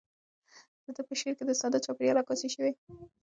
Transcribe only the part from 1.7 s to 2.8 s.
چاپیریال عکاسي شوې.